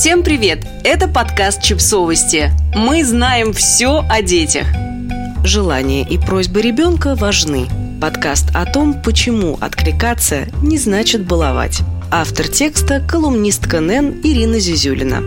[0.00, 0.66] Всем привет!
[0.82, 2.52] Это подкаст «Чипсовости».
[2.74, 4.66] Мы знаем все о детях.
[5.44, 7.68] Желания и просьбы ребенка важны.
[8.00, 11.82] Подкаст о том, почему откликаться не значит баловать.
[12.10, 15.22] Автор текста– колумнистка НЭН Ирина Зизюлина.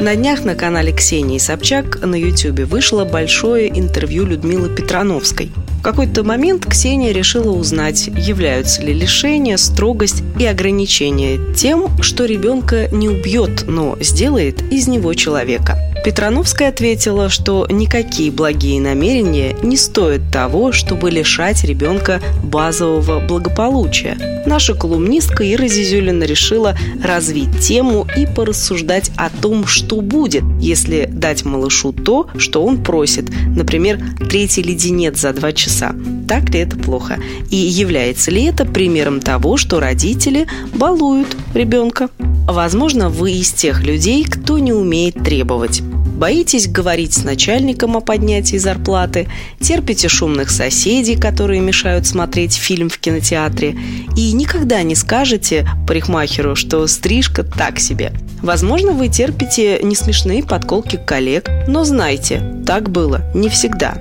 [0.00, 5.50] На днях на канале Ксении Собчак на YouTube вышло большое интервью Людмилы Петрановской–
[5.84, 13.10] какой-то момент Ксения решила узнать, являются ли лишения, строгость и ограничения тем, что ребенка не
[13.10, 15.78] убьет, но сделает из него человека.
[16.04, 24.18] Петрановская ответила, что никакие благие намерения не стоят того, чтобы лишать ребенка базового благополучия.
[24.44, 31.46] Наша колумнистка Ира Зизюлина решила развить тему и порассуждать о том, что будет, если дать
[31.46, 35.94] малышу то, что он просит, например, третий леденец за два часа.
[36.28, 37.18] Так ли это плохо?
[37.50, 42.10] И является ли это примером того, что родители балуют ребенка?
[42.46, 45.82] Возможно, вы из тех людей, кто не умеет требовать.
[46.14, 49.26] Боитесь говорить с начальником о поднятии зарплаты,
[49.60, 53.76] терпите шумных соседей, которые мешают смотреть фильм в кинотеатре,
[54.16, 58.12] и никогда не скажете парикмахеру, что стрижка так себе.
[58.42, 63.96] Возможно, вы терпите несмешные подколки коллег, но знайте, так было не всегда.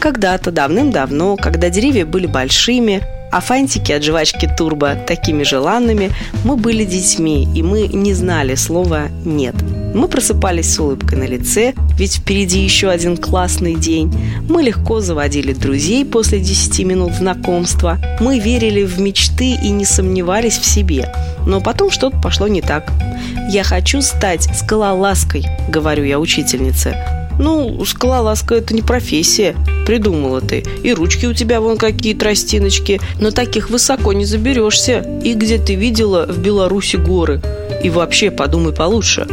[0.00, 3.02] Когда-то давным-давно, когда деревья были большими,
[3.32, 6.10] а фантики от жвачки Турбо такими желанными,
[6.44, 9.54] мы были детьми, и мы не знали слова «нет».
[9.94, 14.12] Мы просыпались с улыбкой на лице, ведь впереди еще один классный день.
[14.48, 17.98] Мы легко заводили друзей после 10 минут знакомства.
[18.18, 21.12] Мы верили в мечты и не сомневались в себе.
[21.46, 22.90] Но потом что-то пошло не так.
[23.50, 26.96] «Я хочу стать скалолазкой»,— говорю я учительнице.
[27.38, 29.56] Ну, скалолазка– это не профессия.
[29.86, 30.64] Придумала ты.
[30.82, 33.00] И ручки у тебя вон какие тростиночки.
[33.20, 35.06] Но таких высоко не заберешься.
[35.24, 37.40] И где ты видела в Беларуси горы?
[37.82, 39.26] И вообще подумай получше.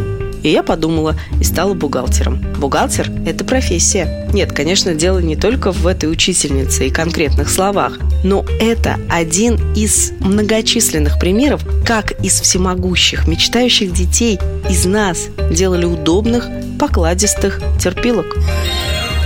[0.43, 2.41] И я подумала и стала бухгалтером.
[2.57, 4.27] Бухгалтер– это профессия.
[4.33, 10.11] Нет, конечно, дело не только в этой учительнице и конкретных словах, но это один из
[10.19, 14.39] многочисленных примеров, как из всемогущих, мечтающих детей
[14.69, 16.47] из нас делали удобных,
[16.79, 18.37] покладистых терпилок.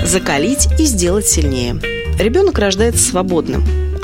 [0.06, 1.79] Закалить и сделать сильнее.
[2.19, 3.63] Ребенок рождается свободным,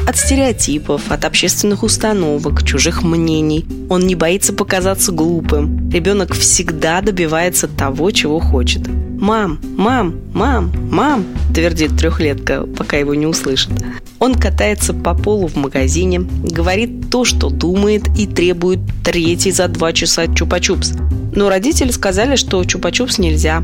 [0.10, 3.66] от стереотипов, от общественных установок, чужих мнений.
[3.90, 5.88] Он не боится показаться глупым.
[5.92, 8.88] Ребенок всегда добивается того, чего хочет.
[8.88, 13.70] «Мам, мам, мам, мам!»– твердит трехлетка, пока его не услышит.
[14.18, 19.94] Он катается по полу в магазине, говорит то, что думает и требует третий за два
[19.94, 20.98] часа чупа-чупс.
[21.36, 23.64] Но родители сказали, что чупа-чупс нельзя,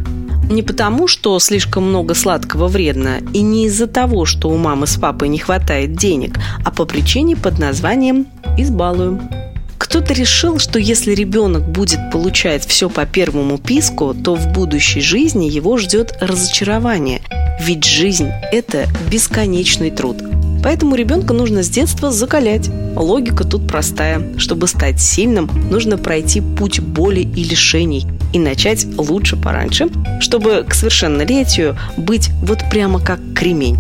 [0.50, 4.98] не потому, что слишком много сладкого вредно, и не из-за того, что у мамы с
[4.98, 9.22] папой не хватает денег, а по причине под названием «избалуем».
[9.78, 15.46] Кто-то решил, что если ребенок будет получать все по первому писку, то в будущей жизни
[15.46, 17.22] его ждет разочарование.
[17.62, 20.18] Ведь жизнь– это бесконечный труд.
[20.64, 22.70] Поэтому ребенка нужно с детства закалять.
[22.96, 24.38] Логика тут простая.
[24.38, 28.06] Чтобы стать сильным, нужно пройти путь боли и лишений–
[28.36, 29.88] и начать лучше пораньше,
[30.20, 33.78] чтобы к совершеннолетию быть вот прямо как кремень.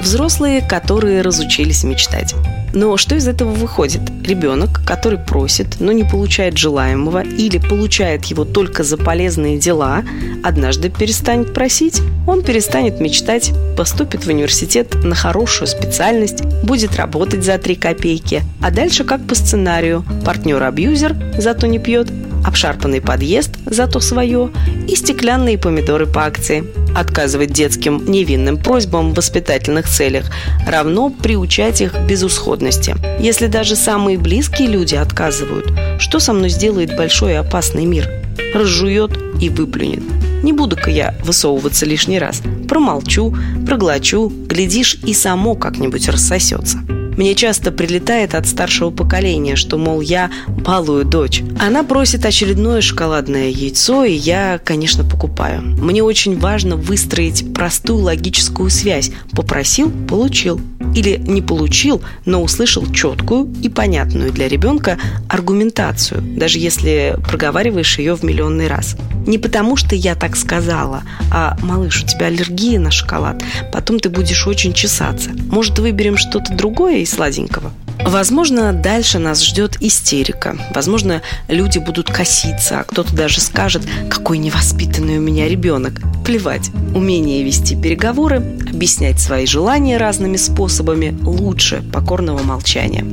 [0.00, 2.32] Взрослые, которые разучились мечтать.
[2.74, 4.02] Но что из этого выходит?
[4.24, 10.04] Ребенок, который просит, но не получает желаемого или получает его только за полезные дела,
[10.44, 17.58] однажды перестанет просить, он перестанет мечтать, поступит в университет на хорошую специальность, будет работать за
[17.58, 20.04] 3 копейки, а дальше как по сценарию.
[20.24, 22.08] Партнер-абьюзер, зато не пьет,
[22.44, 24.50] обшарпанный подъезд, зато свое,
[24.86, 26.64] и стеклянные помидоры по акции.
[26.94, 30.30] Отказывать детским невинным просьбам в воспитательных целях
[30.66, 32.94] равно приучать их к безусходности.
[33.18, 38.08] Если даже самые близкие люди отказывают, что со мной сделает большой и опасный мир?
[38.54, 40.02] Разжует и выплюнет.
[40.42, 42.42] Не буду-ка я высовываться лишний раз.
[42.68, 43.34] Промолчу,
[43.66, 46.78] проглочу, глядишь, и само как-нибудь рассосется.
[47.16, 51.42] Мне часто прилетает от старшего поколения, что, мол, я балую дочь.
[51.60, 55.62] Она просит очередное шоколадное яйцо, и я, конечно, покупаю.
[55.62, 59.10] Мне очень важно выстроить простую логическую связь.
[59.32, 60.60] Попросил– получил.
[60.94, 64.98] Или не получил, но услышал четкую и понятную для ребенка
[65.28, 68.96] аргументацию, даже если проговариваешь ее в миллионный раз.
[69.26, 73.42] Не потому, что я так сказала, а «малыш, у тебя аллергия на шоколад,
[73.72, 75.30] потом ты будешь очень чесаться.
[75.50, 77.72] Может, выберем что-то другое из сладенького?»
[78.06, 80.56] Возможно, дальше нас ждет истерика.
[80.74, 85.94] Возможно, люди будут коситься, а кто-то даже скажет, какой невоспитанный у меня ребенок.
[86.24, 86.70] Плевать.
[86.94, 93.04] Умение вести переговоры, объяснять свои желания разными способами лучше покорного молчания.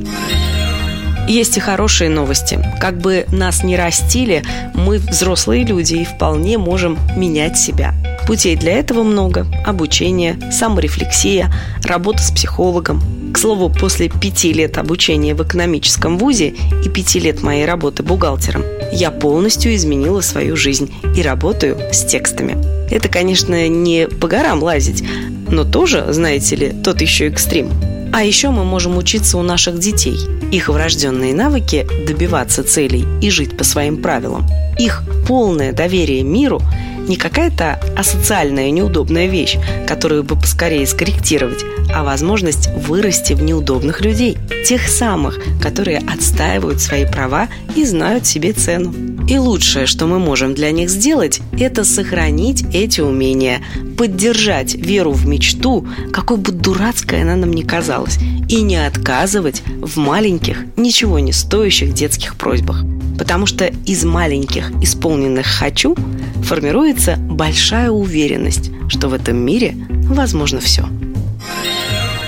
[1.28, 2.58] Есть и хорошие новости.
[2.80, 4.42] Как бы нас ни растили,
[4.74, 7.94] мы взрослые люди и вполне можем менять себя.
[8.26, 9.46] Путей для этого много.
[9.64, 11.52] Обучение, саморефлексия,
[11.84, 13.02] работа с психологом.
[13.32, 16.54] К слову, после пяти лет обучения в экономическом вузе
[16.84, 22.58] и пяти лет моей работы бухгалтером, я полностью изменила свою жизнь и работаю с текстами.
[22.90, 25.02] Это, конечно, не по горам лазить,
[25.48, 27.70] но тоже, знаете ли, тот еще экстрим.
[28.12, 30.18] А еще мы можем учиться у наших детей.
[30.52, 34.46] Их врожденные навыки добиваться целей и жить по своим правилам.
[34.78, 36.60] Их полное доверие миру
[37.08, 44.38] не какая-то асоциальная неудобная вещь, которую бы поскорее скорректировать, а возможность вырасти в неудобных людей,
[44.66, 48.94] тех самых, которые отстаивают свои права и знают себе цену.
[49.28, 53.62] И лучшее, что мы можем для них сделать, это сохранить эти умения,
[53.96, 58.18] поддержать веру в мечту, какой бы дурацкой она нам ни казалась,
[58.48, 62.84] и не отказывать в маленьких, ничего не стоящих детских просьбах.
[63.18, 65.96] Потому что из маленьких исполненных «хочу»
[66.42, 70.86] формируется большая уверенность, что в этом мире возможно все.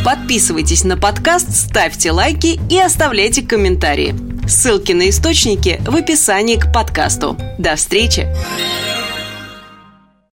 [0.05, 4.15] Подписывайтесь на подкаст, ставьте лайки и оставляйте комментарии.
[4.47, 7.39] Ссылки на источники в описании к подкасту.
[7.59, 8.29] До встречи!